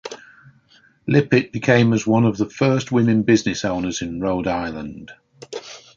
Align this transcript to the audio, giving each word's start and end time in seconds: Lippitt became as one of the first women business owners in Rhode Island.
Lippitt 1.07 1.51
became 1.51 1.93
as 1.93 2.07
one 2.07 2.25
of 2.25 2.37
the 2.37 2.49
first 2.49 2.91
women 2.91 3.21
business 3.21 3.63
owners 3.63 4.01
in 4.01 4.19
Rhode 4.19 4.47
Island. 4.47 5.11